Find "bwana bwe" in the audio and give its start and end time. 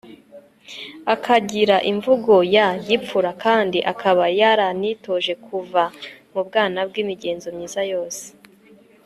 6.47-6.99